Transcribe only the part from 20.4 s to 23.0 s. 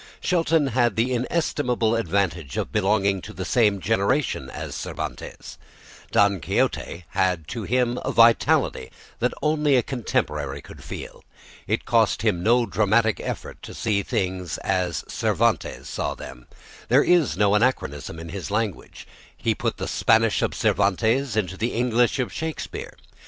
of Cervantes into the English of Shakespeare.